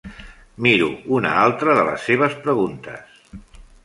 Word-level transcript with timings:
Miro 0.65 0.85
una 1.17 1.33
altra 1.41 1.75
de 1.79 1.83
les 1.89 2.07
seves 2.11 2.39
preguntes. 2.47 3.21